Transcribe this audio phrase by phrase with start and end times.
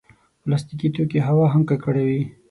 [0.43, 2.21] پلاستيکي توکي هوا هم ککړوي.